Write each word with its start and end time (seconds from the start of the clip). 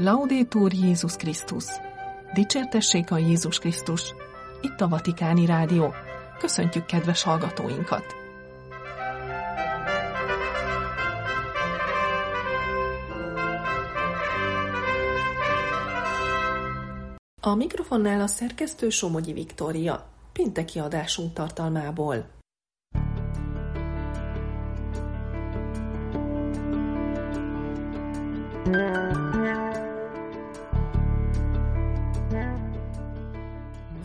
Laudétur 0.00 0.72
Jézus 0.72 1.16
Krisztus! 1.16 1.64
Dicsértessék 2.34 3.10
a 3.10 3.16
Jézus 3.16 3.58
Krisztus! 3.58 4.14
Itt 4.60 4.80
a 4.80 4.88
Vatikáni 4.88 5.46
Rádió. 5.46 5.94
Köszöntjük 6.38 6.86
kedves 6.86 7.22
hallgatóinkat! 7.22 8.04
A 17.40 17.54
mikrofonnál 17.54 18.20
a 18.20 18.26
szerkesztő 18.26 18.88
Somogyi 18.88 19.32
Viktória, 19.32 20.06
pénteki 20.32 20.78
adásunk 20.78 21.32
tartalmából. 21.32 22.24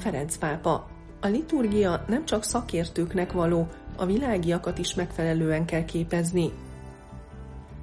Ferenc 0.04 0.38
pápa. 0.38 0.88
A 1.22 1.28
liturgia 1.28 2.06
nem 2.08 2.26
csak 2.26 2.44
szakértőknek 2.44 3.32
való, 3.32 3.68
a 3.96 4.06
világiakat 4.06 4.78
is 4.78 4.94
megfelelően 4.94 5.66
kell 5.66 5.86
képezni. 5.86 6.52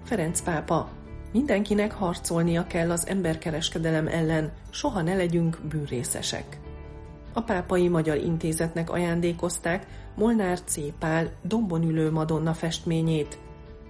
Ferenc 0.05 0.41
pápa. 0.41 0.89
Mindenkinek 1.33 1.93
harcolnia 1.93 2.67
kell 2.67 2.91
az 2.91 3.07
emberkereskedelem 3.07 4.07
ellen, 4.07 4.53
soha 4.71 5.03
ne 5.03 5.15
legyünk 5.15 5.59
bűnrészesek. 5.69 6.61
A 7.33 7.41
Pápai 7.41 7.89
Magyar 7.89 8.17
Intézetnek 8.17 8.91
ajándékozták 8.91 9.87
Molnár 10.15 10.61
C. 10.65 10.77
Pál 10.99 11.33
dombon 11.43 11.83
ülő 11.83 12.11
Madonna 12.11 12.55
festményét. 12.55 13.39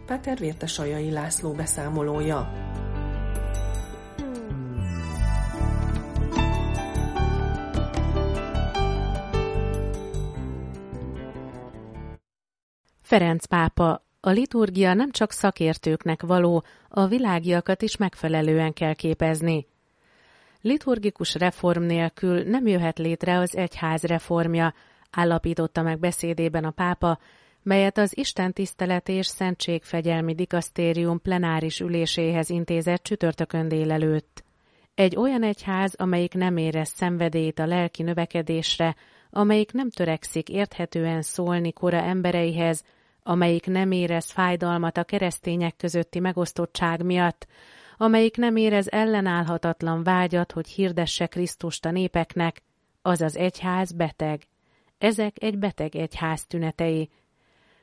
Páter 0.06 0.38
Vértesajai 0.38 1.10
László 1.10 1.52
beszámolója. 1.52 2.52
Ferenc 13.10 13.46
pápa, 13.46 14.04
a 14.20 14.30
liturgia 14.30 14.94
nem 14.94 15.10
csak 15.10 15.30
szakértőknek 15.32 16.22
való, 16.22 16.64
a 16.88 17.06
világiakat 17.06 17.82
is 17.82 17.96
megfelelően 17.96 18.72
kell 18.72 18.94
képezni. 18.94 19.66
Liturgikus 20.60 21.34
reform 21.34 21.82
nélkül 21.82 22.42
nem 22.42 22.66
jöhet 22.66 22.98
létre 22.98 23.38
az 23.38 23.56
egyház 23.56 24.02
reformja, 24.02 24.74
állapította 25.10 25.82
meg 25.82 25.98
beszédében 25.98 26.64
a 26.64 26.70
pápa, 26.70 27.18
melyet 27.62 27.98
az 27.98 28.18
Isten 28.18 28.52
tisztelet 28.52 29.08
és 29.08 29.26
szentségfegyelmi 29.26 30.34
dikasztérium 30.34 31.20
plenáris 31.20 31.80
üléséhez 31.80 32.50
intézett 32.50 33.02
csütörtökön 33.02 33.68
délelőtt. 33.68 34.44
Egy 34.94 35.16
olyan 35.16 35.42
egyház, 35.42 35.94
amelyik 35.94 36.34
nem 36.34 36.56
érez 36.56 36.88
szenvedélyt 36.88 37.58
a 37.58 37.66
lelki 37.66 38.02
növekedésre, 38.02 38.96
amelyik 39.30 39.72
nem 39.72 39.90
törekszik 39.90 40.48
érthetően 40.48 41.22
szólni 41.22 41.72
kora 41.72 41.98
embereihez, 41.98 42.84
amelyik 43.22 43.66
nem 43.66 43.90
érez 43.90 44.30
fájdalmat 44.30 44.96
a 44.96 45.04
keresztények 45.04 45.76
közötti 45.76 46.18
megosztottság 46.18 47.04
miatt, 47.04 47.46
amelyik 47.96 48.36
nem 48.36 48.56
érez 48.56 48.90
ellenállhatatlan 48.90 50.02
vágyat, 50.02 50.52
hogy 50.52 50.68
hirdesse 50.68 51.26
Krisztust 51.26 51.84
a 51.84 51.90
népeknek, 51.90 52.62
az 53.02 53.20
az 53.20 53.36
egyház 53.36 53.92
beteg. 53.92 54.42
Ezek 54.98 55.42
egy 55.42 55.58
beteg 55.58 55.96
egyház 55.96 56.46
tünetei. 56.46 57.10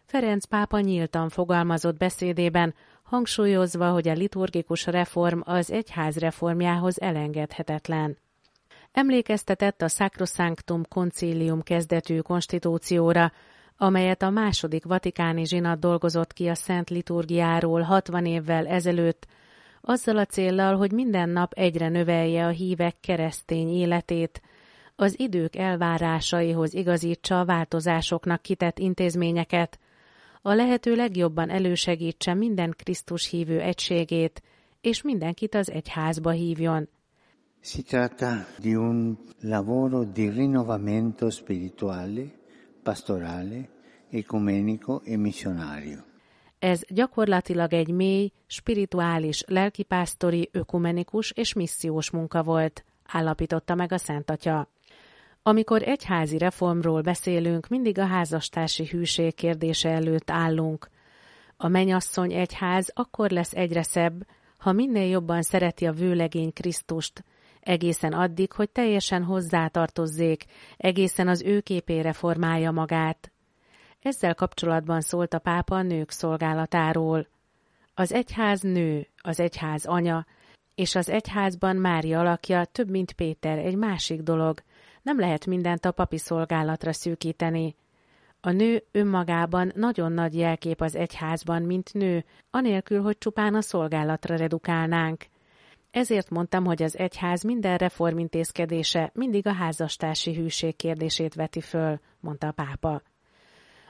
Ferenc 0.06 0.46
pápa 0.46 0.80
nyíltan 0.80 1.30
fogalmazott 1.30 1.98
beszédében, 1.98 2.74
hangsúlyozva, 3.04 3.92
hogy 3.92 4.08
a 4.08 4.14
liturgikus 4.14 4.86
reform 4.86 5.40
az 5.44 5.72
egyház 5.72 6.18
reformjához 6.18 7.02
elengedhetetlen. 7.02 8.18
Emlékeztetett 8.92 9.82
a 9.82 9.88
Sacrosanctum 9.88 10.84
Concilium 10.90 11.62
kezdetű 11.62 12.20
konstitúcióra, 12.20 13.32
amelyet 13.78 14.22
a 14.22 14.30
második 14.30 14.86
vatikáni 14.86 15.46
zsinat 15.46 15.80
dolgozott 15.80 16.34
ki 16.34 16.48
a 16.48 16.56
Szent 16.56 16.90
Liturgiáról 16.90 17.82
60 17.82 18.26
évvel 18.26 18.68
ezelőtt, 18.68 19.28
azzal 19.82 20.18
a 20.18 20.26
céllal, 20.26 20.76
hogy 20.76 20.92
minden 20.92 21.30
nap 21.30 21.54
egyre 21.54 21.90
növelje 21.90 22.46
a 22.46 22.50
hívek 22.50 22.96
keresztény 23.00 23.70
életét, 23.70 24.42
az 24.96 25.20
idők 25.20 25.56
elvárásaihoz 25.56 26.74
igazítsa 26.74 27.40
a 27.40 27.46
változásoknak 27.46 28.42
kitett 28.42 28.80
intézményeket, 28.80 29.80
a 30.42 30.54
lehető 30.54 30.96
legjobban 30.96 31.50
elősegítse 31.50 32.34
minden 32.34 32.74
Krisztus 32.78 33.30
hívő 33.30 33.60
egységét, 33.60 34.42
és 34.82 35.02
mindenkit 35.02 35.56
az 35.56 35.72
egyházba 35.72 36.30
hívjon. 36.30 36.90
Si 37.62 37.82
tratta 37.82 38.46
di 38.60 38.76
un 38.76 39.18
lavoro 39.42 40.04
di 40.04 40.30
rinnovamento 40.30 41.30
spirituale 41.30 42.37
pastorale, 42.88 43.70
ecumenico 44.10 45.02
e 45.06 45.18
missionario. 45.18 46.00
Ez 46.60 46.82
gyakorlatilag 46.88 47.74
egy 47.74 47.92
mély, 47.92 48.32
spirituális, 48.46 49.44
lelkipásztori, 49.48 50.50
ökumenikus 50.52 51.32
és 51.32 51.54
missziós 51.54 52.10
munka 52.10 52.44
volt, 52.44 52.86
állapította 53.06 53.76
meg 53.76 53.92
a 53.92 53.98
Szent 53.98 54.30
Atya. 54.30 54.70
Amikor 55.44 55.82
egyházi 55.84 56.38
reformról 56.38 57.02
beszélünk, 57.02 57.68
mindig 57.68 58.00
a 58.00 58.06
házastársi 58.06 58.88
hűség 58.88 59.36
kérdése 59.36 59.90
előtt 59.90 60.30
állunk. 60.30 60.90
A 61.58 61.68
menyasszony 61.68 62.34
egyház 62.34 62.92
akkor 62.94 63.30
lesz 63.30 63.54
egyre 63.54 63.84
szebb, 63.84 64.28
ha 64.58 64.72
minél 64.72 65.10
jobban 65.10 65.42
szereti 65.42 65.86
a 65.86 65.92
vőlegény 65.92 66.54
Krisztust, 66.54 67.24
egészen 67.68 68.14
addig, 68.14 68.52
hogy 68.52 68.70
teljesen 68.70 69.24
hozzátartozzék, 69.24 70.46
egészen 70.78 71.28
az 71.28 71.42
ő 71.42 71.60
képére 71.60 72.14
formálja 72.14 72.72
magát. 72.72 73.32
Ezzel 74.00 74.36
kapcsolatban 74.36 75.02
szólt 75.02 75.34
a 75.34 75.40
pápa 75.40 75.76
a 75.76 75.82
nők 75.82 76.12
szolgálatáról. 76.12 77.28
Az 77.94 78.12
egyház 78.14 78.62
nő, 78.62 79.08
az 79.22 79.40
egyház 79.40 79.86
anya, 79.86 80.26
és 80.76 80.96
az 80.96 81.10
egyházban 81.10 81.76
Mária 81.76 82.20
alakja 82.20 82.66
több, 82.66 82.90
mint 82.90 83.12
Péter, 83.12 83.58
egy 83.58 83.76
másik 83.76 84.22
dolog. 84.22 84.62
Nem 85.02 85.20
lehet 85.20 85.46
mindent 85.46 85.86
a 85.86 85.92
papi 85.92 86.18
szolgálatra 86.18 86.94
szűkíteni. 86.94 87.76
A 88.42 88.52
nő 88.52 88.84
önmagában 88.92 89.72
nagyon 89.76 90.12
nagy 90.12 90.36
jelkép 90.36 90.82
az 90.82 90.96
egyházban, 90.96 91.62
mint 91.62 91.94
nő, 91.94 92.26
anélkül, 92.52 93.02
hogy 93.02 93.18
csupán 93.18 93.56
a 93.56 93.62
szolgálatra 93.62 94.36
redukálnánk. 94.36 95.26
Ezért 95.92 96.30
mondtam, 96.30 96.66
hogy 96.66 96.84
az 96.84 96.98
egyház 96.98 97.44
minden 97.44 97.78
reformintézkedése 97.78 99.12
mindig 99.14 99.48
a 99.48 99.54
házastársi 99.54 100.34
hűség 100.36 100.76
kérdését 100.76 101.34
veti 101.34 101.62
föl, 101.62 102.00
mondta 102.20 102.48
a 102.48 102.52
pápa. 102.52 103.02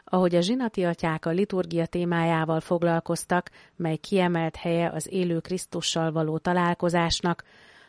Ahogy 0.03 0.35
a 0.35 0.41
zsinati 0.41 0.83
atyák 0.83 1.25
a 1.25 1.29
liturgia 1.29 1.85
témájával 1.85 2.59
foglalkoztak, 2.59 3.49
mely 3.75 3.95
kiemelt 3.95 4.55
helye 4.55 4.89
az 4.89 5.07
élő 5.11 5.39
Krisztussal 5.39 6.11
való 6.11 6.37
találkozásnak, 6.37 7.43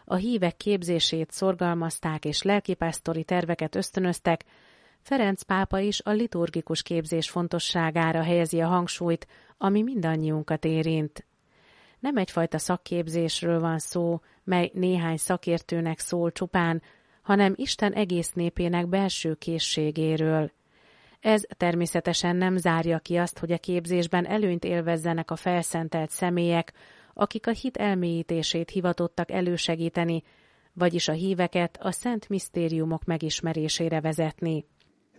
a 0.05 0.15
hívek 0.15 0.57
képzését 0.57 1.31
szorgalmazták 1.31 2.25
és 2.25 2.43
lelkipásztori 2.43 3.25
terveket 3.25 3.75
ösztönöztek, 3.75 4.45
Ferenc 5.01 5.43
pápa 5.43 5.79
is 5.79 6.01
a 6.05 6.11
liturgikus 6.11 6.83
képzés 6.83 7.31
fontosságára 7.31 8.23
helyezi 8.23 8.61
a 8.61 8.67
hangsúlyt, 8.67 9.27
ami 9.59 9.83
mindannyiunkat 9.83 10.65
érint. 10.65 11.27
Nem 12.01 12.17
egyfajta 12.17 12.59
szakképzésről 12.59 13.61
van 13.61 13.79
szó, 13.79 14.21
mely 14.45 14.71
néhány 14.75 15.17
szakértőnek 15.17 15.99
szól 15.99 16.33
csupán, 16.33 16.83
hanem 17.23 17.53
Isten 17.57 17.93
egész 17.93 18.33
népének 18.33 18.89
belső 18.89 19.35
készségéről. 19.35 20.51
Ez 21.21 21.43
természetesen 21.57 22.37
nem 22.37 22.57
zárja 22.57 22.99
ki 22.99 23.17
azt, 23.17 23.39
hogy 23.39 23.53
a 23.53 23.59
képzésben 23.59 24.27
előnyt 24.27 24.65
élvezzenek 24.65 25.31
a 25.31 25.37
felszentelt 25.37 26.11
személyek, 26.11 26.73
akik 27.15 27.47
a 27.47 27.51
hit 27.51 27.77
elmélyítését 27.77 28.71
hivatottak 28.71 29.31
elősegíteni, 29.31 30.23
vagyis 30.73 31.09
a 31.09 31.13
híveket 31.13 31.79
a 31.83 31.91
szent 31.91 32.29
misztériumok 32.29 33.05
megismerésére 33.05 34.01
vezetni. 34.01 34.65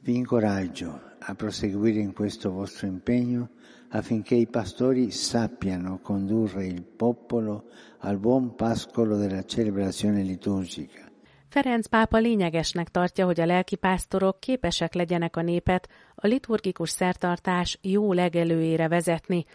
Vi 0.01 0.15
incoraggio 0.15 1.01
a 1.19 1.33
proseguire 1.33 1.99
in 1.99 2.13
questo 2.13 2.51
vostro 2.51 2.87
impegno 2.87 3.49
affinché 3.89 4.35
i 4.35 4.47
pastori 4.47 5.11
sappiano 5.11 5.99
condurre 5.99 6.65
il 6.65 6.83
popolo 6.83 7.65
al 7.99 8.17
buon 8.17 8.55
pascolo 8.55 9.17
della 9.17 9.43
celebrazione 9.43 10.21
liturgica. 10.21 11.07
Ferenc 11.47 11.87
pápa 11.87 12.17
lényegesnek 12.17 12.89
tartja, 12.89 13.25
hogy 13.25 13.39
a 13.39 13.45
lelkipásztorok 13.45 14.39
képesek 14.39 14.93
legyenek 14.93 15.35
a 15.35 15.41
népet 15.41 15.89
a 16.15 16.27
liturgikus 16.27 16.89
szertartás 16.89 17.77
jó 17.81 18.13
legelőjére 18.13 18.87
vezetni, 18.87 19.45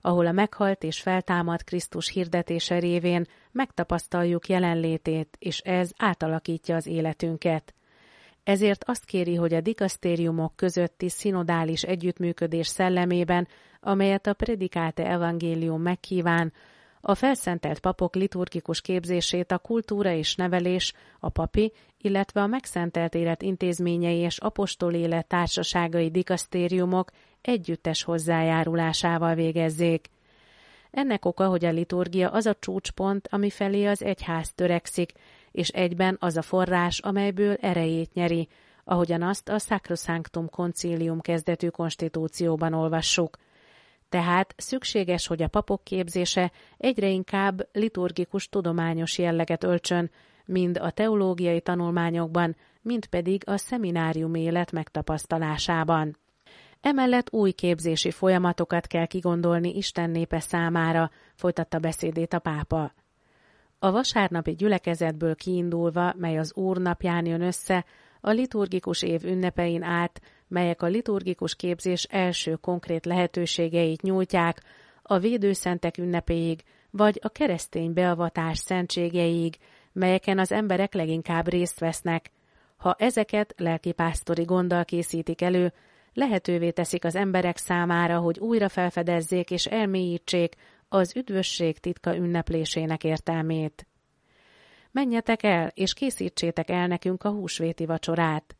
ahol 0.00 0.26
a 0.26 0.32
meghalt 0.32 0.82
és 0.82 1.00
feltámadt 1.00 1.64
Krisztus 1.64 2.08
hirdetése 2.08 2.78
révén 2.78 3.26
megtapasztaljuk 3.52 4.48
jelenlétét, 4.48 5.36
és 5.38 5.58
ez 5.58 5.90
átalakítja 5.96 6.76
az 6.76 6.86
életünket. 6.86 7.74
Ezért 8.44 8.84
azt 8.84 9.04
kéri, 9.04 9.34
hogy 9.34 9.54
a 9.54 9.60
dikasztériumok 9.60 10.56
közötti 10.56 11.08
szinodális 11.08 11.82
együttműködés 11.82 12.66
szellemében, 12.66 13.48
amelyet 13.80 14.26
a 14.26 14.34
predikáte 14.34 15.06
evangélium 15.06 15.82
megkíván, 15.82 16.52
A 17.06 17.14
felszentelt 17.14 17.78
papok 17.78 18.14
liturgikus 18.14 18.80
képzését 18.80 19.52
a 19.52 19.58
kultúra 19.58 20.12
és 20.12 20.34
nevelés, 20.34 20.92
a 21.20 21.28
papi, 21.28 21.72
illetve 21.98 22.40
a 22.40 22.46
megszentelt 22.46 23.14
élet 23.14 23.42
intézményei 23.42 24.18
és 24.18 24.38
apostol 24.38 24.94
élet 24.94 25.26
társaságai 25.26 26.10
dikasztériumok 26.10 27.10
együttes 27.40 28.02
hozzájárulásával 28.02 29.34
végezzék. 29.34 30.08
Ennek 30.90 31.24
oka, 31.24 31.48
hogy 31.48 31.64
a 31.64 31.70
liturgia 31.70 32.30
az 32.30 32.46
a 32.46 32.54
csúcspont, 32.54 33.28
ami 33.30 33.50
felé 33.50 33.86
az 33.86 34.02
egyház 34.02 34.52
törekszik, 34.54 35.12
és 35.54 35.68
egyben 35.68 36.16
az 36.20 36.36
a 36.36 36.42
forrás, 36.42 36.98
amelyből 36.98 37.54
erejét 37.54 38.14
nyeri, 38.14 38.48
ahogyan 38.84 39.22
azt 39.22 39.48
a 39.48 39.58
Sacrosanctum 39.58 40.48
Concilium 40.48 41.20
kezdetű 41.20 41.68
konstitúcióban 41.68 42.72
olvassuk. 42.72 43.36
Tehát 44.08 44.54
szükséges, 44.56 45.26
hogy 45.26 45.42
a 45.42 45.48
papok 45.48 45.84
képzése 45.84 46.52
egyre 46.76 47.08
inkább 47.08 47.68
liturgikus 47.72 48.48
tudományos 48.48 49.18
jelleget 49.18 49.64
öltsön, 49.64 50.10
mind 50.44 50.78
a 50.78 50.90
teológiai 50.90 51.60
tanulmányokban, 51.60 52.56
mind 52.82 53.06
pedig 53.06 53.42
a 53.46 53.56
szeminárium 53.56 54.34
élet 54.34 54.72
megtapasztalásában. 54.72 56.18
Emellett 56.80 57.32
új 57.32 57.50
képzési 57.52 58.10
folyamatokat 58.10 58.86
kell 58.86 59.06
kigondolni 59.06 59.76
Isten 59.76 60.10
népe 60.10 60.40
számára, 60.40 61.10
folytatta 61.34 61.78
beszédét 61.78 62.32
a 62.32 62.38
pápa. 62.38 62.92
A 63.84 63.90
vasárnapi 63.90 64.54
gyülekezetből 64.54 65.34
kiindulva, 65.34 66.14
mely 66.16 66.38
az 66.38 66.54
Úr 66.54 66.78
napján 66.78 67.26
jön 67.26 67.40
össze, 67.40 67.84
a 68.20 68.30
liturgikus 68.30 69.02
év 69.02 69.24
ünnepein 69.24 69.82
át, 69.82 70.20
melyek 70.48 70.82
a 70.82 70.86
liturgikus 70.86 71.56
képzés 71.56 72.04
első 72.04 72.54
konkrét 72.54 73.06
lehetőségeit 73.06 74.02
nyújtják, 74.02 74.62
a 75.02 75.18
védőszentek 75.18 75.98
ünnepéig, 75.98 76.62
vagy 76.90 77.20
a 77.22 77.28
keresztény 77.28 77.92
beavatás 77.92 78.58
szentségeig, 78.58 79.56
melyeken 79.92 80.38
az 80.38 80.52
emberek 80.52 80.94
leginkább 80.94 81.48
részt 81.48 81.78
vesznek. 81.80 82.30
Ha 82.76 82.96
ezeket 82.98 83.54
lelkipásztori 83.56 84.44
gonddal 84.44 84.84
készítik 84.84 85.42
elő, 85.42 85.72
lehetővé 86.14 86.70
teszik 86.70 87.04
az 87.04 87.14
emberek 87.14 87.56
számára, 87.56 88.18
hogy 88.18 88.38
újra 88.38 88.68
felfedezzék 88.68 89.50
és 89.50 89.66
elmélyítsék 89.66 90.54
az 90.94 91.16
üdvösség 91.16 91.78
titka 91.78 92.16
ünneplésének 92.16 93.04
értelmét. 93.04 93.86
Menjetek 94.90 95.42
el, 95.42 95.70
és 95.74 95.94
készítsétek 95.94 96.70
el 96.70 96.86
nekünk 96.86 97.24
a 97.24 97.30
húsvéti 97.30 97.86
vacsorát. 97.86 98.56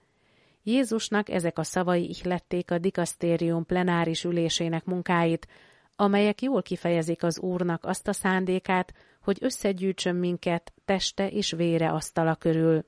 Jézusnak 0.62 1.28
ezek 1.28 1.58
a 1.58 1.62
szavai 1.62 2.08
ihlették 2.08 2.70
a 2.70 2.78
dikasztérium 2.78 3.66
plenáris 3.66 4.24
ülésének 4.24 4.84
munkáit, 4.84 5.48
amelyek 5.96 6.42
jól 6.42 6.62
kifejezik 6.62 7.22
az 7.22 7.38
Úrnak 7.38 7.84
azt 7.84 8.08
a 8.08 8.12
szándékát, 8.12 8.94
hogy 9.20 9.38
összegyűjtsön 9.40 10.16
minket 10.16 10.72
teste 10.84 11.28
és 11.28 11.50
vére 11.50 11.90
asztala 11.90 12.34
körül. 12.34 12.84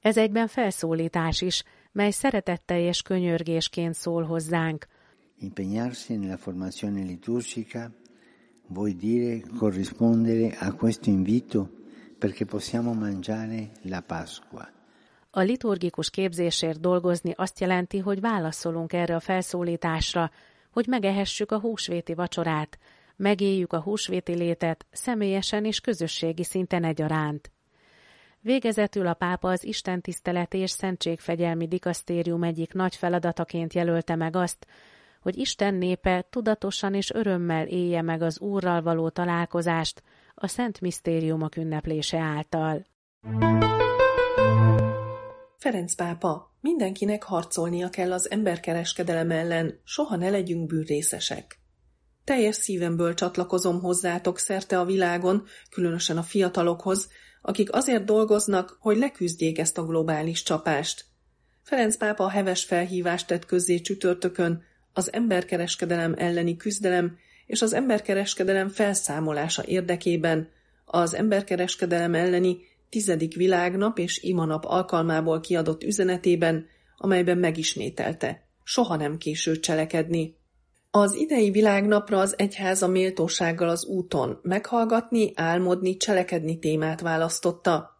Ez 0.00 0.16
egyben 0.16 0.46
felszólítás 0.46 1.40
is, 1.40 1.62
mely 1.92 2.10
szeretetteljes 2.10 3.02
könyörgésként 3.02 3.94
szól 3.94 4.22
hozzánk. 4.22 4.86
Impegnarsi 5.38 6.16
nella 6.16 6.36
formazione 6.36 7.02
liturgica 7.02 7.90
vuol 8.66 8.90
dire 8.90 9.42
corrispondere 9.58 10.56
a 10.60 10.72
questo 10.72 11.10
invito 11.10 11.68
perché 12.18 12.44
possiamo 12.44 12.92
mangiare 12.92 13.70
la 13.82 14.00
Pasqua. 14.00 14.68
A 15.30 15.40
liturgikus 15.40 16.10
képzésért 16.10 16.80
dolgozni 16.80 17.32
azt 17.36 17.60
jelenti, 17.60 17.98
hogy 17.98 18.20
válaszolunk 18.20 18.92
erre 18.92 19.14
a 19.14 19.20
felszólításra, 19.20 20.30
hogy 20.70 20.86
megehessük 20.86 21.52
a 21.52 21.60
húsvéti 21.60 22.14
vacsorát, 22.14 22.78
megéljük 23.16 23.72
a 23.72 23.80
húsvéti 23.80 24.34
létet 24.34 24.86
személyesen 24.90 25.64
és 25.64 25.80
közösségi 25.80 26.44
szinten 26.44 26.84
egyaránt. 26.84 27.50
Végezetül 28.40 29.06
a 29.06 29.14
pápa 29.14 29.50
az 29.50 29.64
Isten 29.64 30.00
tiszteleti 30.00 30.58
és 30.58 30.70
szentségfegyelmi 30.70 31.68
dikasztérium 31.68 32.42
egyik 32.42 32.72
nagy 32.72 32.96
feladataként 32.96 33.72
jelölte 33.72 34.16
meg 34.16 34.36
azt, 34.36 34.66
hogy 35.26 35.38
Isten 35.38 35.74
népe 35.74 36.26
tudatosan 36.30 36.94
és 36.94 37.10
örömmel 37.10 37.66
élje 37.66 38.02
meg 38.02 38.22
az 38.22 38.40
Úrral 38.40 38.82
való 38.82 39.08
találkozást 39.08 40.02
a 40.34 40.46
szent 40.46 40.80
misztériumok 40.80 41.56
ünneplése 41.56 42.18
által. 42.18 42.86
Ferenc 45.58 45.94
pápa, 45.94 46.54
mindenkinek 46.60 47.22
harcolnia 47.22 47.88
kell 47.88 48.12
az 48.12 48.30
emberkereskedelem 48.30 49.30
ellen, 49.30 49.80
soha 49.84 50.16
ne 50.16 50.30
legyünk 50.30 50.66
bűnrészesek. 50.66 51.60
Teljes 52.24 52.54
szívemből 52.54 53.14
csatlakozom 53.14 53.80
hozzátok 53.80 54.38
szerte 54.38 54.78
a 54.78 54.84
világon, 54.84 55.44
különösen 55.70 56.16
a 56.16 56.22
fiatalokhoz, 56.22 57.08
akik 57.42 57.72
azért 57.72 58.04
dolgoznak, 58.04 58.76
hogy 58.80 58.96
leküzdjék 58.96 59.58
ezt 59.58 59.78
a 59.78 59.86
globális 59.86 60.42
csapást. 60.42 61.04
Ferenc 61.62 61.96
pápa 61.96 62.28
heves 62.28 62.64
felhívást 62.64 63.26
tett 63.26 63.44
közzé 63.44 63.80
csütörtökön, 63.80 64.74
az 64.96 65.12
emberkereskedelem 65.12 66.14
elleni 66.18 66.56
küzdelem 66.56 67.18
és 67.46 67.62
az 67.62 67.72
emberkereskedelem 67.72 68.68
felszámolása 68.68 69.64
érdekében 69.64 70.48
az 70.84 71.14
emberkereskedelem 71.14 72.14
elleni 72.14 72.58
tizedik 72.88 73.34
világnap 73.34 73.98
és 73.98 74.22
imanap 74.22 74.64
alkalmából 74.64 75.40
kiadott 75.40 75.82
üzenetében, 75.82 76.66
amelyben 76.96 77.38
megismételte, 77.38 78.46
soha 78.62 78.96
nem 78.96 79.16
késő 79.16 79.60
cselekedni. 79.60 80.36
Az 80.90 81.14
idei 81.14 81.50
világnapra 81.50 82.20
az 82.20 82.34
egyház 82.38 82.82
a 82.82 82.88
méltósággal 82.88 83.68
az 83.68 83.84
úton 83.84 84.38
meghallgatni, 84.42 85.32
álmodni, 85.34 85.96
cselekedni 85.96 86.58
témát 86.58 87.00
választotta. 87.00 87.95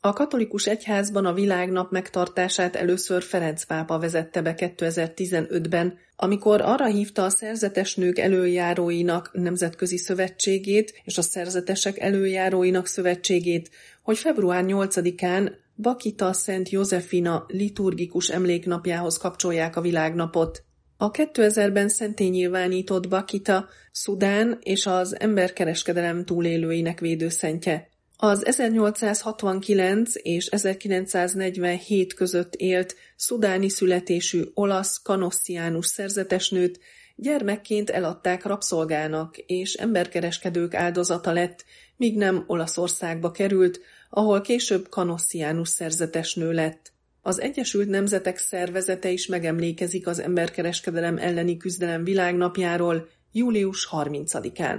A 0.00 0.12
katolikus 0.12 0.66
egyházban 0.66 1.26
a 1.26 1.32
világnap 1.32 1.90
megtartását 1.90 2.76
először 2.76 3.22
Ferenc 3.22 3.64
pápa 3.64 3.98
vezette 3.98 4.42
be 4.42 4.54
2015-ben, 4.56 5.98
amikor 6.16 6.60
arra 6.60 6.86
hívta 6.86 7.24
a 7.24 7.30
szerzetes 7.30 7.94
nők 7.94 8.18
előjáróinak 8.18 9.30
nemzetközi 9.32 9.96
szövetségét 9.96 11.00
és 11.04 11.18
a 11.18 11.22
szerzetesek 11.22 11.98
előjáróinak 11.98 12.86
szövetségét, 12.86 13.70
hogy 14.02 14.18
február 14.18 14.64
8-án 14.66 15.52
Bakita 15.74 16.32
Szent 16.32 16.68
Józefina 16.68 17.44
liturgikus 17.48 18.28
emléknapjához 18.28 19.16
kapcsolják 19.16 19.76
a 19.76 19.80
világnapot. 19.80 20.64
A 20.96 21.10
2000-ben 21.10 21.88
szentély 21.88 22.28
nyilvánított 22.28 23.08
Bakita, 23.08 23.68
Szudán 23.92 24.58
és 24.60 24.86
az 24.86 25.20
emberkereskedelem 25.20 26.24
túlélőinek 26.24 27.00
védőszentje. 27.00 27.88
Az 28.20 28.46
1869 28.46 30.12
és 30.22 30.46
1947 30.46 32.14
között 32.14 32.54
élt 32.54 32.96
szudáni 33.16 33.68
születésű 33.68 34.42
olasz 34.54 35.02
kanossziánus 35.02 35.86
szerzetesnőt 35.86 36.80
gyermekként 37.16 37.90
eladták 37.90 38.44
rabszolgának, 38.44 39.36
és 39.36 39.74
emberkereskedők 39.74 40.74
áldozata 40.74 41.32
lett, 41.32 41.64
míg 41.96 42.16
nem 42.16 42.44
Olaszországba 42.46 43.30
került, 43.30 43.80
ahol 44.10 44.40
később 44.40 44.88
kanossziánus 44.88 45.68
szerzetesnő 45.68 46.52
lett. 46.52 46.92
Az 47.22 47.40
Egyesült 47.40 47.88
Nemzetek 47.88 48.38
Szervezete 48.38 49.10
is 49.10 49.26
megemlékezik 49.26 50.06
az 50.06 50.18
emberkereskedelem 50.18 51.18
elleni 51.18 51.56
küzdelem 51.56 52.04
világnapjáról 52.04 53.08
július 53.32 53.88
30-án. 53.92 54.78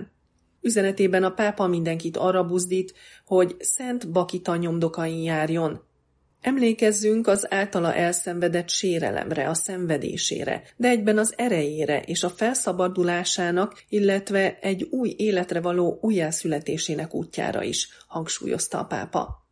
Üzenetében 0.61 1.23
a 1.23 1.29
pápa 1.29 1.67
mindenkit 1.67 2.17
arra 2.17 2.43
buzdít, 2.43 2.93
hogy 3.25 3.55
Szent 3.59 4.11
Bakita 4.11 4.55
nyomdokain 4.55 5.23
járjon. 5.23 5.87
Emlékezzünk 6.41 7.27
az 7.27 7.53
általa 7.53 7.93
elszenvedett 7.95 8.69
sérelemre, 8.69 9.49
a 9.49 9.53
szenvedésére, 9.53 10.63
de 10.77 10.87
egyben 10.87 11.17
az 11.17 11.33
erejére 11.37 12.01
és 12.01 12.23
a 12.23 12.29
felszabadulásának, 12.29 13.83
illetve 13.89 14.59
egy 14.61 14.83
új 14.83 15.13
életre 15.17 15.61
való 15.61 15.99
újjászületésének 16.01 17.13
útjára 17.13 17.63
is, 17.63 17.87
hangsúlyozta 18.07 18.79
a 18.79 18.85
pápa. 18.85 19.48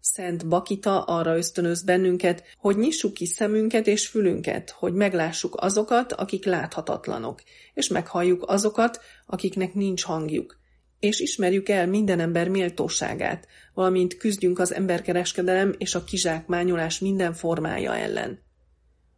Szent 0.00 0.46
Bakita 0.46 1.02
arra 1.02 1.36
ösztönöz 1.36 1.82
bennünket, 1.82 2.42
hogy 2.58 2.76
nyissuk 2.76 3.14
ki 3.14 3.26
szemünket 3.26 3.86
és 3.86 4.06
fülünket, 4.06 4.70
hogy 4.70 4.92
meglássuk 4.94 5.54
azokat, 5.60 6.12
akik 6.12 6.44
láthatatlanok, 6.44 7.42
és 7.74 7.88
meghalljuk 7.88 8.44
azokat, 8.46 9.00
akiknek 9.26 9.74
nincs 9.74 10.04
hangjuk, 10.04 10.58
és 10.98 11.20
ismerjük 11.20 11.68
el 11.68 11.86
minden 11.86 12.20
ember 12.20 12.48
méltóságát, 12.48 13.46
valamint 13.74 14.16
küzdjünk 14.16 14.58
az 14.58 14.74
emberkereskedelem 14.74 15.74
és 15.78 15.94
a 15.94 16.04
kizsákmányolás 16.04 16.98
minden 16.98 17.32
formája 17.32 17.96
ellen. 17.96 18.46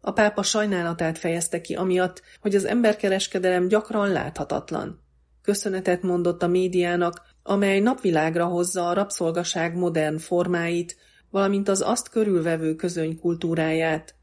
A 0.00 0.10
pápa 0.10 0.42
sajnálatát 0.42 1.18
fejezte 1.18 1.60
ki 1.60 1.74
amiatt, 1.74 2.22
hogy 2.40 2.54
az 2.54 2.64
emberkereskedelem 2.64 3.68
gyakran 3.68 4.08
láthatatlan. 4.08 5.02
Köszönetet 5.42 6.02
mondott 6.02 6.42
a 6.42 6.46
médiának, 6.46 7.22
amely 7.42 7.80
napvilágra 7.80 8.44
hozza 8.44 8.88
a 8.88 8.92
rabszolgaság 8.92 9.76
modern 9.76 10.18
formáit, 10.18 10.96
valamint 11.30 11.68
az 11.68 11.80
azt 11.80 12.08
körülvevő 12.08 12.74
közöny 12.74 13.18
kultúráját. 13.18 14.14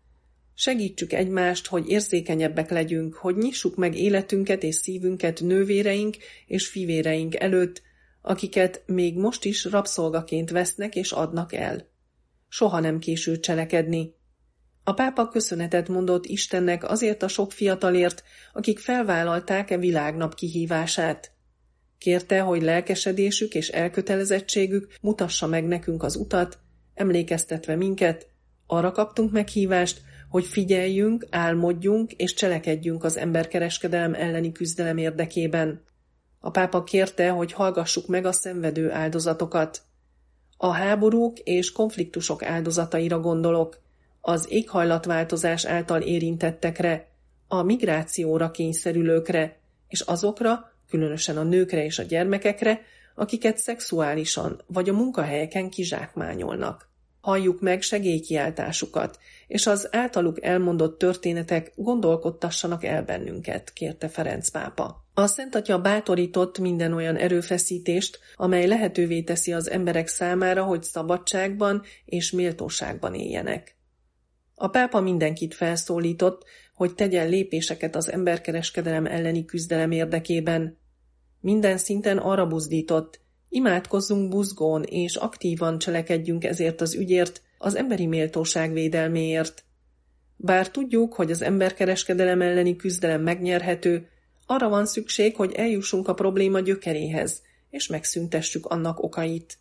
Segítsük 0.53 1.13
egymást, 1.13 1.67
hogy 1.67 1.89
érzékenyebbek 1.89 2.69
legyünk, 2.69 3.15
hogy 3.15 3.35
nyissuk 3.35 3.75
meg 3.75 3.95
életünket 3.95 4.63
és 4.63 4.75
szívünket 4.75 5.41
nővéreink 5.41 6.17
és 6.45 6.67
fivéreink 6.67 7.35
előtt, 7.35 7.81
akiket 8.21 8.83
még 8.85 9.17
most 9.17 9.45
is 9.45 9.65
rabszolgaként 9.65 10.49
vesznek 10.49 10.95
és 10.95 11.11
adnak 11.11 11.53
el. 11.53 11.87
Soha 12.47 12.79
nem 12.79 12.99
késő 12.99 13.39
cselekedni. 13.39 14.15
A 14.83 14.93
pápa 14.93 15.27
köszönetet 15.27 15.87
mondott 15.87 16.25
Istennek 16.25 16.89
azért 16.89 17.23
a 17.23 17.27
sok 17.27 17.51
fiatalért, 17.51 18.23
akik 18.53 18.79
felvállalták 18.79 19.71
e 19.71 19.77
világnap 19.77 20.35
kihívását. 20.35 21.36
Kérte, 21.97 22.39
hogy 22.39 22.61
lelkesedésük 22.61 23.53
és 23.53 23.69
elkötelezettségük 23.69 24.93
mutassa 25.01 25.47
meg 25.47 25.67
nekünk 25.67 26.03
az 26.03 26.15
utat, 26.15 26.59
emlékeztetve 26.93 27.75
minket, 27.75 28.27
arra 28.67 28.91
kaptunk 28.91 29.31
meghívást, 29.31 30.01
hogy 30.29 30.45
figyeljünk, 30.45 31.27
álmodjunk 31.29 32.11
és 32.11 32.33
cselekedjünk 32.33 33.03
az 33.03 33.17
emberkereskedelem 33.17 34.13
elleni 34.13 34.51
küzdelem 34.51 34.97
érdekében. 34.97 35.81
A 36.39 36.49
pápa 36.49 36.83
kérte, 36.83 37.29
hogy 37.29 37.51
hallgassuk 37.51 38.07
meg 38.07 38.25
a 38.25 38.31
szenvedő 38.31 38.91
áldozatokat. 38.91 39.81
A 40.57 40.71
háborúk 40.71 41.39
és 41.39 41.71
konfliktusok 41.71 42.43
áldozataira 42.43 43.19
gondolok, 43.19 43.79
az 44.21 44.45
éghajlatváltozás 44.49 45.65
által 45.65 46.01
érintettekre, 46.01 47.07
a 47.47 47.61
migrációra 47.61 48.51
kényszerülőkre, 48.51 49.59
és 49.87 50.01
azokra, 50.01 50.71
különösen 50.89 51.37
a 51.37 51.43
nőkre 51.43 51.83
és 51.83 51.99
a 51.99 52.03
gyermekekre, 52.03 52.81
akiket 53.15 53.57
szexuálisan 53.57 54.61
vagy 54.67 54.89
a 54.89 54.93
munkahelyeken 54.93 55.69
kizsákmányolnak. 55.69 56.89
Halljuk 57.21 57.61
meg 57.61 57.81
segélykiáltásukat, 57.81 59.19
és 59.47 59.67
az 59.67 59.87
általuk 59.91 60.43
elmondott 60.43 60.97
történetek 60.97 61.71
gondolkodtassanak 61.75 62.83
el 62.83 63.03
bennünket, 63.03 63.73
kérte 63.73 64.07
Ferenc 64.07 64.49
pápa. 64.49 65.05
A 65.13 65.27
Szent 65.27 65.81
bátorított 65.81 66.59
minden 66.59 66.93
olyan 66.93 67.15
erőfeszítést, 67.15 68.19
amely 68.35 68.67
lehetővé 68.67 69.21
teszi 69.21 69.53
az 69.53 69.69
emberek 69.69 70.07
számára, 70.07 70.63
hogy 70.63 70.83
szabadságban 70.83 71.83
és 72.05 72.31
méltóságban 72.31 73.13
éljenek. 73.13 73.75
A 74.55 74.67
pápa 74.67 74.99
mindenkit 75.01 75.53
felszólított, 75.53 76.45
hogy 76.77 76.95
tegyen 76.95 77.29
lépéseket 77.29 77.95
az 77.95 78.11
emberkereskedelem 78.11 79.05
elleni 79.05 79.45
küzdelem 79.45 79.91
érdekében. 79.91 80.77
Minden 81.39 81.77
szinten 81.77 82.17
arra 82.17 82.47
buzdított, 82.47 83.19
imádkozzunk 83.49 84.29
buzgón 84.29 84.83
és 84.83 85.15
aktívan 85.15 85.77
cselekedjünk 85.77 86.43
ezért 86.43 86.81
az 86.81 86.95
ügyért, 86.95 87.41
az 87.57 87.75
emberi 87.75 88.05
méltóság 88.05 88.73
védelméért. 88.73 89.63
Bár 90.35 90.69
tudjuk, 90.69 91.13
hogy 91.13 91.31
az 91.31 91.41
emberkereskedelem 91.41 92.41
elleni 92.41 92.75
küzdelem 92.75 93.21
megnyerhető, 93.21 94.07
arra 94.45 94.69
van 94.69 94.85
szükség, 94.85 95.35
hogy 95.35 95.53
eljussunk 95.53 96.07
a 96.07 96.13
probléma 96.13 96.59
gyökeréhez, 96.59 97.41
és 97.69 97.87
megszüntessük 97.87 98.65
annak 98.65 99.03
okait. 99.03 99.57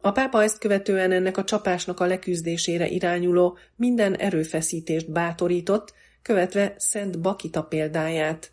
A 0.00 0.10
pápa 0.10 0.42
ezt 0.42 0.58
követően 0.58 1.12
ennek 1.12 1.36
a 1.36 1.44
csapásnak 1.44 2.00
a 2.00 2.06
leküzdésére 2.06 2.88
irányuló 2.88 3.58
minden 3.76 4.16
erőfeszítést 4.16 5.12
bátorított, 5.12 5.94
követve 6.22 6.74
Szent 6.78 7.20
Bakita 7.20 7.62
példáját. 7.62 8.52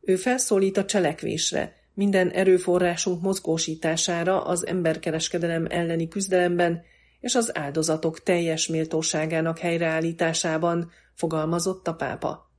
Ő 0.00 0.16
felszólít 0.16 0.76
a 0.76 0.84
cselekvésre, 0.84 1.74
minden 1.94 2.30
erőforrásunk 2.30 3.22
mozgósítására 3.22 4.44
az 4.44 4.66
emberkereskedelem 4.66 5.66
elleni 5.70 6.08
küzdelemben 6.08 6.82
és 7.20 7.34
az 7.34 7.56
áldozatok 7.56 8.22
teljes 8.22 8.66
méltóságának 8.66 9.58
helyreállításában, 9.58 10.90
fogalmazott 11.14 11.88
a 11.88 11.94
pápa. 11.94 12.50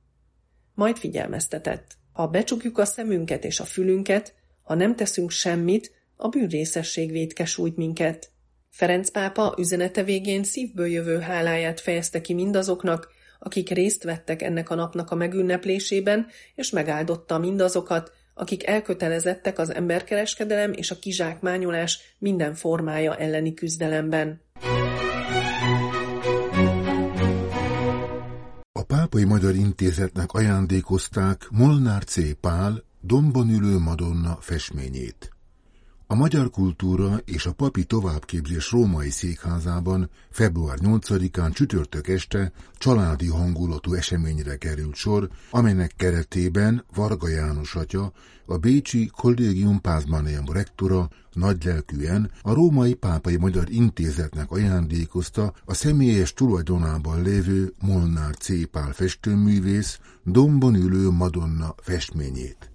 Majd 0.74 0.96
figyelmeztetett. 0.96 1.96
Ha 2.12 2.26
becsukjuk 2.26 2.78
a 2.78 2.84
szemünket 2.84 3.44
és 3.44 3.60
a 3.60 3.64
fülünket, 3.64 4.34
ha 4.62 4.74
nem 4.74 4.96
teszünk 4.96 5.30
semmit, 5.30 5.92
a 6.16 6.28
bűnrészesség 6.28 7.10
védke 7.10 7.44
sújt 7.44 7.76
minket. 7.76 8.30
Ferenc 8.70 9.10
pápa 9.10 9.54
üzenete 9.58 10.02
végén 10.02 10.44
szívből 10.44 10.86
jövő 10.86 11.18
háláját 11.18 11.80
fejezte 11.80 12.20
ki 12.20 12.34
mindazoknak, 12.34 13.08
akik 13.38 13.68
részt 13.68 14.02
vettek 14.02 14.42
ennek 14.42 14.70
a 14.70 14.74
napnak 14.74 15.10
a 15.10 15.14
megünneplésében, 15.14 16.26
és 16.54 16.70
megáldotta 16.70 17.38
mindazokat, 17.38 18.12
akik 18.34 18.66
elkötelezettek 18.66 19.58
az 19.58 19.74
emberkereskedelem 19.74 20.72
és 20.72 20.90
a 20.90 20.98
kizsákmányolás 20.98 22.14
minden 22.18 22.54
formája 22.54 23.16
elleni 23.16 23.54
küzdelemben. 23.54 24.40
A 28.72 28.82
Pápai 28.82 29.24
Magyar 29.24 29.54
Intézetnek 29.54 30.32
ajándékozták 30.32 31.48
Molnár 31.50 32.04
C. 32.04 32.40
Pál 32.40 32.84
Dombon 33.00 33.48
ülő 33.48 33.78
Madonna 33.78 34.38
festményét. 34.40 35.37
A 36.10 36.14
magyar 36.14 36.50
kultúra 36.50 37.20
és 37.24 37.46
a 37.46 37.52
papi 37.52 37.84
továbbképzés 37.84 38.70
római 38.70 39.10
székházában 39.10 40.10
február 40.30 40.78
8-án 40.82 41.52
csütörtök 41.52 42.08
este 42.08 42.52
családi 42.78 43.28
hangulatú 43.28 43.92
eseményre 43.94 44.56
került 44.56 44.94
sor, 44.94 45.28
amelynek 45.50 45.92
keretében 45.96 46.84
Varga 46.94 47.28
János 47.28 47.74
atya, 47.74 48.12
a 48.46 48.56
Bécsi 48.56 49.10
Collegium 49.16 49.80
Pázmaneum 49.80 50.52
rektora 50.52 51.08
nagylelkűen 51.32 52.30
a 52.42 52.52
Római 52.52 52.94
Pápai 52.94 53.36
Magyar 53.36 53.70
Intézetnek 53.70 54.50
ajándékozta 54.50 55.52
a 55.64 55.74
személyes 55.74 56.32
tulajdonában 56.32 57.22
lévő 57.22 57.74
Molnár 57.80 58.36
C. 58.36 58.70
Pál 58.70 58.92
festőművész 58.92 59.98
dombon 60.24 60.74
ülő 60.74 61.10
Madonna 61.10 61.74
festményét. 61.82 62.67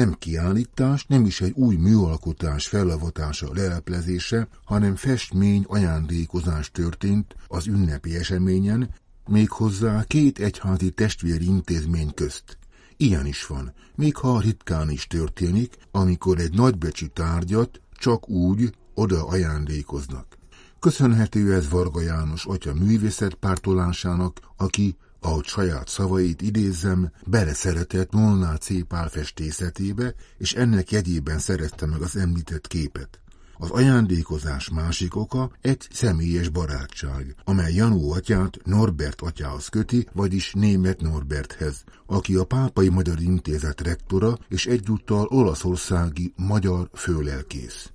Nem 0.00 0.14
kiállítás, 0.18 1.06
nem 1.06 1.24
is 1.24 1.40
egy 1.40 1.52
új 1.54 1.76
műalkotás 1.76 2.66
felavatása, 2.66 3.54
leleplezése, 3.54 4.48
hanem 4.64 4.96
festmény 4.96 5.64
ajándékozás 5.68 6.70
történt 6.70 7.34
az 7.48 7.66
ünnepi 7.66 8.16
eseményen, 8.16 8.94
méghozzá 9.28 10.04
két 10.04 10.38
egyházi 10.38 10.90
testvéri 10.90 11.44
intézmény 11.44 12.14
közt. 12.14 12.58
Ilyen 12.96 13.26
is 13.26 13.46
van, 13.46 13.72
még 13.94 14.16
ha 14.16 14.40
ritkán 14.40 14.90
is 14.90 15.06
történik, 15.06 15.76
amikor 15.90 16.38
egy 16.38 16.54
nagybecsű 16.54 17.06
tárgyat 17.06 17.80
csak 17.92 18.28
úgy 18.28 18.74
oda 18.94 19.26
ajándékoznak. 19.26 20.38
Köszönhető 20.78 21.54
ez 21.54 21.68
Varga 21.68 22.00
János 22.00 22.46
atya 22.46 22.74
művészet 22.74 23.34
pártolásának, 23.34 24.40
aki 24.56 24.96
ahogy 25.20 25.44
saját 25.44 25.88
szavait 25.88 26.42
idézzem, 26.42 27.12
beleszeretett 27.26 28.12
Molnár 28.12 28.58
C. 28.58 28.86
Pál 28.86 29.08
festészetébe, 29.08 30.14
és 30.38 30.52
ennek 30.52 30.90
jegyében 30.90 31.38
szerezte 31.38 31.86
meg 31.86 32.00
az 32.00 32.16
említett 32.16 32.66
képet. 32.66 33.20
Az 33.62 33.70
ajándékozás 33.70 34.68
másik 34.68 35.16
oka 35.16 35.50
egy 35.60 35.86
személyes 35.90 36.48
barátság, 36.48 37.34
amely 37.44 37.74
Janó 37.74 38.12
atyát 38.12 38.58
Norbert 38.64 39.20
atyához 39.20 39.68
köti, 39.68 40.06
vagyis 40.12 40.52
német 40.52 41.00
Norberthez, 41.00 41.84
aki 42.06 42.34
a 42.34 42.44
Pápai 42.44 42.88
Magyar 42.88 43.20
Intézet 43.20 43.80
rektora 43.80 44.38
és 44.48 44.66
egyúttal 44.66 45.26
olaszországi 45.30 46.32
magyar 46.36 46.90
főlelkész. 46.94 47.90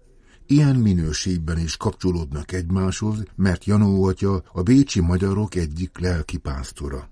Ilyen 0.48 0.76
minőségben 0.76 1.60
is 1.60 1.78
kapcsolódnak 1.78 2.52
egymáshoz, 2.52 3.24
mert 3.36 3.66
Janó 3.66 4.04
atya 4.04 4.44
a 4.52 4.62
bécsi 4.62 5.02
magyarok 5.02 5.56
egyik 5.56 6.00
lelkipásztora. 6.00 7.10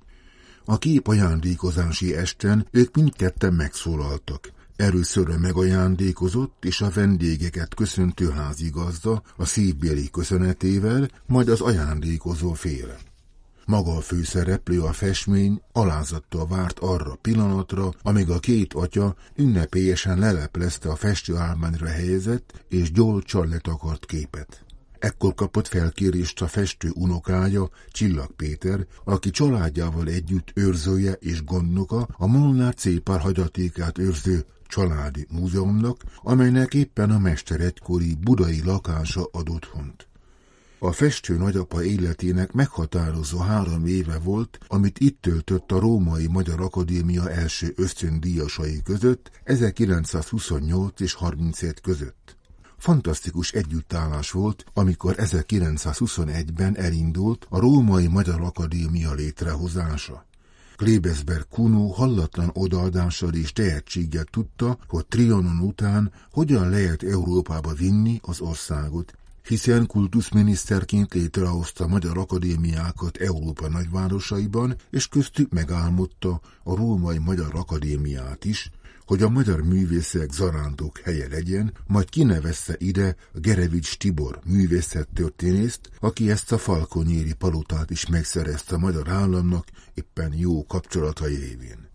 A 0.66 0.78
kép 0.78 1.08
ajándékozási 1.08 2.16
esten 2.16 2.68
ők 2.72 2.96
mindketten 2.96 3.54
megszólaltak. 3.54 4.52
Először 4.76 5.38
megajándékozott 5.38 6.66
és 6.66 6.82
a 6.82 6.90
vendégeket 6.90 7.74
köszöntő 7.76 8.30
házigazda 8.30 9.24
a 9.36 9.46
szívbéli 9.46 10.10
köszönetével, 10.10 11.10
majd 11.26 11.50
az 11.50 11.62
ajándékozó 11.62 12.54
fél. 12.54 12.98
Maga 13.66 13.96
a 13.96 14.02
főszereplő 14.02 14.82
a 14.82 14.92
festmény 14.92 15.62
alázattal 15.72 16.48
várt 16.48 16.80
arra 16.80 17.16
pillanatra, 17.22 17.94
amíg 18.02 18.30
a 18.30 18.40
két 18.40 18.74
atya 18.74 19.16
ünnepélyesen 19.36 20.20
leleplezte 20.20 20.90
a 20.90 20.96
festőállmányra 20.96 21.88
helyezett 21.88 22.66
és 22.70 22.92
gyolcsal 22.92 23.48
letakart 23.48 24.06
képet. 24.06 24.66
Ekkor 25.04 25.34
kapott 25.34 25.68
felkérést 25.68 26.42
a 26.42 26.48
festő 26.48 26.90
unokája, 26.94 27.70
Csillag 27.92 28.32
Péter, 28.32 28.86
aki 29.04 29.30
családjával 29.30 30.08
együtt 30.08 30.52
őrzője 30.54 31.12
és 31.12 31.44
gondnoka 31.44 32.08
a 32.18 32.28
Molnár 32.28 32.76
Cépár 32.76 33.20
hagyatékát 33.20 33.98
őrző 33.98 34.46
családi 34.68 35.28
múzeumnak, 35.30 36.04
amelynek 36.22 36.74
éppen 36.74 37.12
a 37.12 37.20
mester 37.20 37.60
egykori 37.60 38.16
budai 38.16 38.62
lakása 38.66 39.28
ad 39.32 39.50
otthont. 39.50 40.08
A 40.80 40.92
festő 40.92 41.38
nagyapa 41.38 41.84
életének 41.84 42.52
meghatározó 42.52 43.38
három 43.38 43.86
éve 43.86 44.18
volt, 44.18 44.60
amit 44.68 45.00
itt 45.00 45.22
töltött 45.22 45.72
a 45.72 45.80
Római 45.80 46.28
Magyar 46.28 46.62
Akadémia 46.62 47.30
első 47.30 47.74
ösztöndíjasai 47.76 48.82
között 48.84 49.32
1928 49.44 51.00
és 51.00 51.14
37 51.14 51.80
között. 51.80 52.38
Fantasztikus 52.84 53.52
együttállás 53.52 54.32
volt, 54.32 54.66
amikor 54.74 55.16
1921-ben 55.18 56.78
elindult 56.78 57.46
a 57.50 57.60
Római 57.60 58.08
Magyar 58.08 58.42
Akadémia 58.42 59.14
létrehozása. 59.14 60.26
Klebesberg 60.76 61.48
Kuno 61.50 61.88
hallatlan 61.88 62.50
odaadással 62.54 63.34
és 63.34 63.54
tehetséggel 63.54 64.24
tudta, 64.24 64.78
hogy 64.88 65.06
Trianon 65.06 65.60
után 65.60 66.12
hogyan 66.32 66.70
lehet 66.70 67.04
Európába 67.04 67.74
vinni 67.74 68.20
az 68.22 68.40
országot, 68.40 69.14
hiszen 69.48 69.86
kultuszminiszterként 69.86 71.14
létrehozta 71.14 71.88
magyar 71.88 72.18
akadémiákat 72.18 73.18
Európa 73.18 73.70
nagyvárosaiban, 73.70 74.76
és 74.90 75.08
köztük 75.08 75.52
megálmodta 75.52 76.42
a 76.64 76.76
római 76.76 77.18
magyar 77.18 77.56
akadémiát 77.56 78.46
is, 78.46 78.72
hogy 79.06 79.22
a 79.22 79.30
magyar 79.30 79.62
művészek 79.62 80.32
zarándok 80.32 81.00
helye 81.00 81.28
legyen, 81.28 81.74
majd 81.88 82.10
kinevezte 82.10 82.76
ide 82.78 83.16
Gerevics 83.34 83.98
Tibor 83.98 84.40
művészettörténészt, 84.46 85.90
aki 86.00 86.32
ezt 86.32 86.52
a 86.52 86.58
falkonyéri 86.58 87.34
palotát 87.34 87.90
is 87.90 88.08
megszerezte 88.08 88.76
a 88.76 88.80
magyar 88.80 89.10
államnak 89.10 89.68
éppen 89.94 90.34
jó 90.36 90.66
kapcsolatai 90.66 91.36
révén. 91.36 91.92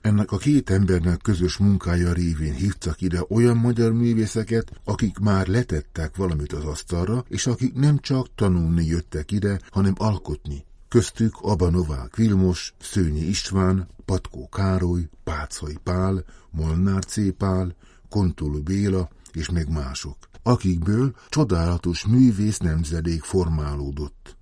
Ennek 0.00 0.32
a 0.32 0.36
két 0.36 0.70
embernek 0.70 1.20
közös 1.22 1.56
munkája 1.56 2.12
révén 2.12 2.54
hívtak 2.54 3.00
ide 3.00 3.24
olyan 3.28 3.56
magyar 3.56 3.92
művészeket, 3.92 4.80
akik 4.84 5.18
már 5.18 5.46
letettek 5.46 6.16
valamit 6.16 6.52
az 6.52 6.64
asztalra, 6.64 7.24
és 7.28 7.46
akik 7.46 7.74
nem 7.74 7.98
csak 7.98 8.34
tanulni 8.34 8.84
jöttek 8.84 9.30
ide, 9.30 9.60
hanem 9.70 9.94
alkotni. 9.96 10.64
Köztük 10.88 11.34
Aba 11.40 11.70
Novák 11.70 12.16
Vilmos, 12.16 12.74
Szőnyi 12.80 13.20
István, 13.20 13.88
Patkó 14.04 14.48
Károly, 14.48 15.08
Pácai 15.24 15.78
Pál, 15.82 16.24
Molnár 16.50 17.04
C. 17.04 17.36
Pál, 17.36 17.74
Kontolú 18.08 18.62
Béla 18.62 19.08
és 19.32 19.50
még 19.50 19.66
mások, 19.66 20.16
akikből 20.42 21.14
csodálatos 21.28 22.06
művész 22.06 22.58
nemzedék 22.58 23.22
formálódott. 23.22 24.33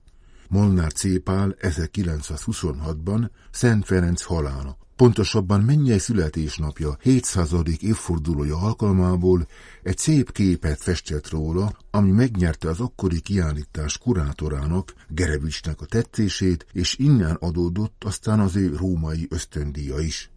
Molnár 0.53 0.93
C. 0.93 1.23
Pál 1.23 1.57
1926-ban 1.61 3.31
Szent 3.51 3.85
Ferenc 3.85 4.23
halála 4.23 4.79
pontosabban 4.97 5.61
mennyei 5.61 5.99
születésnapja 5.99 6.97
700. 7.01 7.55
évfordulója 7.81 8.57
alkalmából 8.57 9.47
egy 9.83 9.99
szép 9.99 10.33
képet 10.33 10.83
festett 10.83 11.29
róla, 11.29 11.77
ami 11.91 12.11
megnyerte 12.11 12.69
az 12.69 12.81
akkori 12.81 13.21
kiállítás 13.21 13.99
kurátorának, 13.99 14.95
Gerevicsnek 15.09 15.81
a 15.81 15.87
tetszését, 15.87 16.67
és 16.73 16.97
innen 16.99 17.35
adódott 17.35 18.05
aztán 18.05 18.41
az 18.41 18.57
ő 18.57 18.77
római 18.77 19.27
ösztöndíja 19.31 19.99
is. 19.99 20.31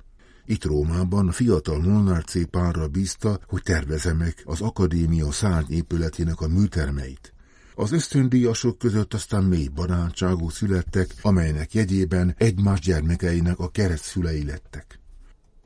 Itt 0.46 0.64
Rómában 0.64 1.28
a 1.28 1.32
fiatal 1.32 1.80
Molnár 1.80 2.24
C. 2.24 2.50
párra 2.50 2.88
bízta, 2.88 3.40
hogy 3.48 3.62
terveze 3.62 4.14
meg 4.14 4.36
az 4.44 4.62
akadémia 4.62 5.32
szárny 5.32 5.74
épületének 5.74 6.42
a 6.42 6.48
műtermeit. 6.48 7.35
Az 7.78 7.92
ösztöndíjasok 7.92 8.78
között 8.78 9.14
aztán 9.14 9.44
mély 9.44 9.68
barátságok 9.68 10.52
születtek, 10.52 11.16
amelynek 11.22 11.74
jegyében 11.74 12.36
egymás 12.38 12.80
gyermekeinek 12.80 13.60
a 13.60 13.70
keresztszülei 13.70 14.46
lettek. 14.46 15.00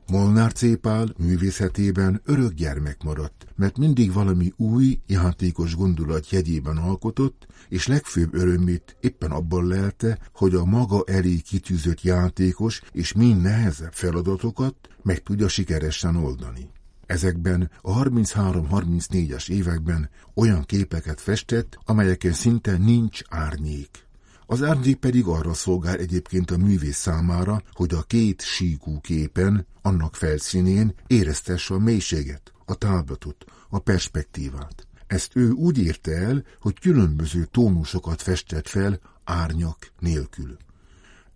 Molnár 0.06 0.52
Cépál 0.52 1.14
művészetében 1.18 2.20
örök 2.24 2.52
gyermek 2.52 3.02
maradt, 3.02 3.46
mert 3.56 3.76
mindig 3.78 4.12
valami 4.12 4.52
új, 4.56 4.98
játékos 5.06 5.74
gondolat 5.74 6.30
jegyében 6.30 6.76
alkotott, 6.76 7.46
és 7.68 7.86
legfőbb 7.86 8.34
örömét 8.34 8.96
éppen 9.00 9.30
abban 9.30 9.66
lelte, 9.66 10.18
hogy 10.32 10.54
a 10.54 10.64
maga 10.64 11.04
elé 11.06 11.36
kitűzött 11.36 12.02
játékos 12.02 12.82
és 12.92 13.12
mind 13.12 13.42
nehezebb 13.42 13.92
feladatokat 13.92 14.74
meg 15.02 15.22
tudja 15.22 15.48
sikeresen 15.48 16.16
oldani. 16.16 16.70
Ezekben 17.10 17.70
a 17.80 18.02
33-34-es 18.02 19.48
években 19.48 20.10
olyan 20.34 20.64
képeket 20.64 21.20
festett, 21.20 21.78
amelyeken 21.84 22.32
szinte 22.32 22.76
nincs 22.76 23.20
árnyék. 23.28 24.06
Az 24.46 24.62
árnyék 24.62 24.96
pedig 24.96 25.26
arra 25.26 25.54
szolgál 25.54 25.98
egyébként 25.98 26.50
a 26.50 26.56
művész 26.56 26.96
számára, 26.96 27.62
hogy 27.72 27.94
a 27.94 28.02
két 28.02 28.42
síkú 28.42 29.00
képen, 29.00 29.66
annak 29.82 30.14
felszínén 30.14 30.94
éreztesse 31.06 31.74
a 31.74 31.78
mélységet, 31.78 32.52
a 32.64 32.74
táblatot, 32.74 33.44
a 33.68 33.78
perspektívát. 33.78 34.86
Ezt 35.06 35.36
ő 35.36 35.50
úgy 35.50 35.78
érte 35.78 36.12
el, 36.12 36.44
hogy 36.60 36.80
különböző 36.80 37.44
tónusokat 37.44 38.22
festett 38.22 38.68
fel 38.68 39.00
árnyak 39.24 39.92
nélkül. 39.98 40.56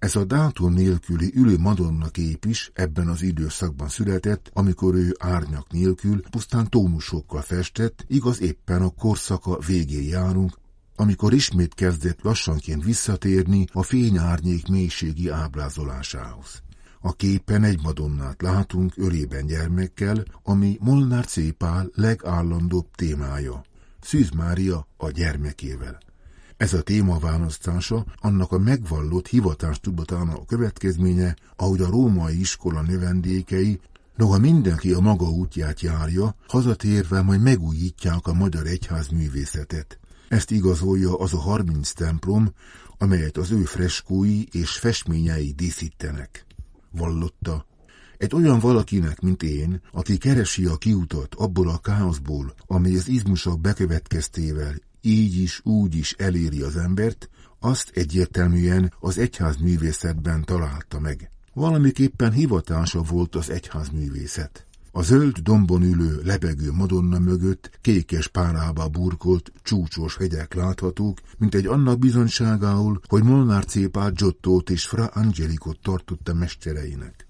Ez 0.04 0.16
a 0.16 0.24
dátum 0.24 0.72
nélküli 0.72 1.32
ülő 1.34 1.58
Madonna 1.58 2.08
kép 2.08 2.44
is 2.44 2.70
ebben 2.74 3.08
az 3.08 3.22
időszakban 3.22 3.88
született, 3.88 4.50
amikor 4.52 4.94
ő 4.94 5.16
árnyak 5.18 5.72
nélkül 5.72 6.22
pusztán 6.30 6.70
tónusokkal 6.70 7.40
festett, 7.40 8.04
igaz 8.08 8.40
éppen 8.40 8.82
a 8.82 8.88
korszaka 8.88 9.58
végén 9.66 10.08
járunk, 10.08 10.58
amikor 10.96 11.32
ismét 11.32 11.74
kezdett 11.74 12.22
lassanként 12.22 12.84
visszatérni 12.84 13.66
a 13.72 13.82
fényárnyék 13.82 14.66
mélységi 14.66 15.28
ábrázolásához. 15.28 16.62
A 17.00 17.12
képen 17.12 17.64
egy 17.64 17.82
madonnát 17.82 18.42
látunk 18.42 18.92
ölében 18.96 19.46
gyermekkel, 19.46 20.24
ami 20.42 20.78
Molnár 20.80 21.26
Cépál 21.26 21.90
legállandóbb 21.94 22.86
témája. 22.94 23.64
Szűz 24.00 24.30
Mária 24.30 24.86
a 24.96 25.10
gyermekével. 25.10 25.98
Ez 26.64 26.72
a 26.72 26.82
téma 26.82 27.18
választása 27.18 28.04
annak 28.20 28.52
a 28.52 28.58
megvallott 28.58 29.28
hivatástudatának 29.28 30.46
következménye, 30.46 31.36
ahogy 31.56 31.80
a 31.80 31.90
római 31.90 32.40
iskola 32.40 32.82
növendékei 32.82 33.80
Noha 34.16 34.38
mindenki 34.38 34.92
a 34.92 35.00
maga 35.00 35.30
útját 35.30 35.80
járja, 35.80 36.36
hazatérve 36.48 37.22
majd 37.22 37.40
megújítják 37.40 38.26
a 38.26 38.32
magyar 38.32 38.66
egyház 38.66 39.08
művészetet. 39.08 39.98
Ezt 40.28 40.50
igazolja 40.50 41.18
az 41.18 41.34
a 41.34 41.38
harminc 41.38 41.92
templom, 41.92 42.52
amelyet 42.98 43.36
az 43.36 43.50
ő 43.50 43.62
freskói 43.64 44.44
és 44.50 44.70
festményei 44.70 45.52
díszítenek. 45.56 46.46
Vallotta, 46.90 47.66
egy 48.18 48.34
olyan 48.34 48.58
valakinek, 48.58 49.20
mint 49.20 49.42
én, 49.42 49.80
aki 49.92 50.18
keresi 50.18 50.64
a 50.64 50.76
kiutat 50.76 51.34
abból 51.34 51.68
a 51.68 51.78
káoszból, 51.78 52.54
amely 52.66 52.96
az 52.96 53.08
izmusok 53.08 53.60
bekövetkeztével 53.60 54.74
így 55.04 55.36
is, 55.36 55.60
úgy 55.64 55.94
is 55.96 56.12
eléri 56.12 56.60
az 56.62 56.76
embert, 56.76 57.28
azt 57.60 57.90
egyértelműen 57.94 58.92
az 59.00 59.18
egyházművészetben 59.18 60.44
találta 60.44 61.00
meg. 61.00 61.30
Valamiképpen 61.52 62.32
hivatása 62.32 63.02
volt 63.02 63.34
az 63.34 63.50
egyházművészet. 63.50 64.66
A 64.92 65.02
zöld 65.02 65.38
dombon 65.38 65.82
ülő, 65.82 66.20
lebegő 66.24 66.72
Madonna 66.72 67.18
mögött 67.18 67.78
kékes 67.80 68.28
párába 68.28 68.88
burkolt, 68.88 69.52
csúcsos 69.62 70.16
hegyek 70.16 70.54
láthatók, 70.54 71.18
mint 71.38 71.54
egy 71.54 71.66
annak 71.66 71.98
bizonyságául, 71.98 73.00
hogy 73.06 73.22
Molnár 73.22 73.64
Cépát 73.64 74.14
Giottót 74.14 74.70
és 74.70 74.86
Fra 74.86 75.06
Angelikot 75.06 75.78
tartotta 75.82 76.34
mestereinek. 76.34 77.26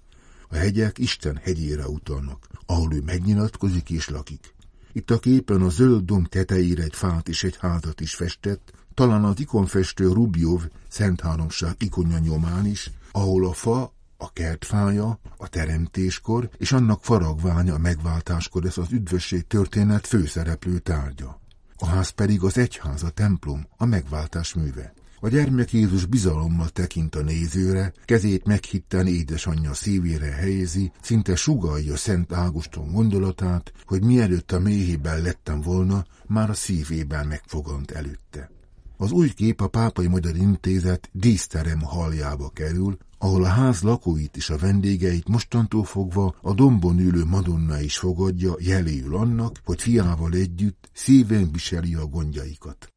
A 0.49 0.55
hegyek 0.55 0.97
Isten 0.97 1.39
hegyére 1.43 1.87
utalnak, 1.87 2.47
ahol 2.65 2.93
ő 2.93 3.01
megnyilatkozik 3.05 3.89
és 3.89 4.09
lakik. 4.09 4.54
Itt 4.95 5.11
a 5.11 5.19
képen 5.19 5.61
a 5.61 5.69
zöld 5.69 6.05
domb 6.05 6.27
tetejére 6.27 6.83
egy 6.83 6.95
fát 6.95 7.27
és 7.27 7.43
egy 7.43 7.57
házat 7.59 8.01
is 8.01 8.15
festett, 8.15 8.73
talán 8.93 9.23
az 9.23 9.39
ikonfestő 9.39 10.11
Rubjov 10.11 10.61
Szent 10.87 11.21
Háromság 11.21 11.75
ikonja 11.79 12.19
nyomán 12.19 12.65
is, 12.65 12.91
ahol 13.11 13.47
a 13.47 13.53
fa, 13.53 13.93
a 14.17 14.33
kertfája, 14.33 15.19
a 15.37 15.47
teremtéskor 15.47 16.49
és 16.57 16.71
annak 16.71 17.03
faragványa 17.03 17.73
a 17.73 17.77
megváltáskor 17.77 18.63
lesz 18.63 18.77
az 18.77 18.91
üdvösség 18.91 19.47
történet 19.47 20.07
főszereplő 20.07 20.79
tárgya. 20.79 21.39
A 21.77 21.85
ház 21.85 22.09
pedig 22.09 22.43
az 22.43 22.57
egyház, 22.57 23.03
a 23.03 23.09
templom, 23.09 23.67
a 23.77 23.85
megváltás 23.85 24.53
műve. 24.53 24.93
A 25.25 25.29
gyermek 25.29 25.71
Jézus 25.73 26.05
bizalommal 26.05 26.69
tekint 26.69 27.15
a 27.15 27.21
nézőre, 27.21 27.93
kezét 28.05 28.45
meghitten 28.45 29.07
édesanyja 29.07 29.73
szívére 29.73 30.31
helyezi, 30.31 30.91
szinte 31.01 31.35
sugalja 31.35 31.95
Szent 31.95 32.33
Ágoston 32.33 32.91
gondolatát, 32.91 33.71
hogy 33.85 34.03
mielőtt 34.03 34.51
a 34.51 34.59
méhében 34.59 35.21
lettem 35.21 35.61
volna, 35.61 36.05
már 36.27 36.49
a 36.49 36.53
szívében 36.53 37.27
megfogant 37.27 37.91
előtte. 37.91 38.51
Az 38.97 39.11
új 39.11 39.29
kép 39.29 39.61
a 39.61 39.67
Pápai 39.67 40.07
Magyar 40.07 40.35
Intézet 40.35 41.09
díszterem 41.11 41.81
haljába 41.81 42.49
kerül, 42.49 42.97
ahol 43.17 43.43
a 43.43 43.47
ház 43.47 43.81
lakóit 43.81 44.37
és 44.37 44.49
a 44.49 44.57
vendégeit 44.57 45.27
mostantól 45.27 45.83
fogva 45.83 46.35
a 46.41 46.53
dombon 46.53 46.99
ülő 46.99 47.23
Madonna 47.23 47.79
is 47.79 47.97
fogadja 47.97 48.55
jeléül 48.59 49.15
annak, 49.15 49.59
hogy 49.63 49.81
fiával 49.81 50.33
együtt 50.33 50.89
szíven 50.93 51.51
viseli 51.51 51.95
a 51.95 52.05
gondjaikat. 52.05 52.93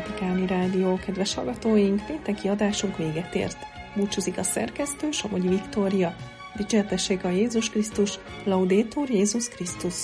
Vatikáni 0.00 0.46
Rádió, 0.46 0.98
kedves 1.04 1.34
hallgatóink, 1.34 2.06
pénteki 2.06 2.48
adásunk 2.48 2.96
véget 2.96 3.34
ért. 3.34 3.56
Búcsúzik 3.96 4.38
a 4.38 4.42
szerkesztő, 4.42 5.10
Somogyi 5.10 5.48
Viktória. 5.48 6.16
Dicsértessége 6.56 7.28
a 7.28 7.30
Jézus 7.30 7.70
Krisztus, 7.70 8.18
Laudétur 8.44 9.10
Jézus 9.10 9.48
Krisztus. 9.48 9.94